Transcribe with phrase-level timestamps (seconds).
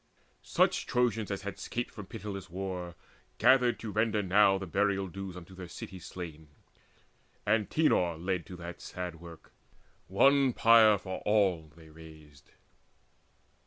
[0.41, 2.95] Such Trojans as had scaped from pitiless war
[3.37, 6.47] Gathered to render now the burial dues Unto their city's slain.
[7.45, 9.53] Antenor led To that sad work:
[10.07, 12.49] one pyre for all they raised.